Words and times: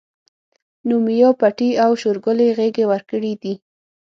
نو 0.87 0.95
ميا 1.05 1.29
پټي 1.39 1.69
او 1.83 1.91
شورګلې 2.01 2.47
غېږې 2.57 2.85
ورکړي 2.91 3.33
دي 3.41 3.53